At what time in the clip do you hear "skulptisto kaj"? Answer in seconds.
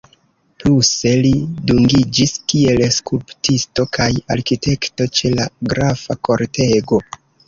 2.95-4.07